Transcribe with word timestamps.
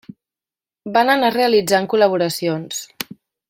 Van 0.95 1.11
anar 1.15 1.31
realitzant 1.37 1.87
col·laboracions. 1.95 2.85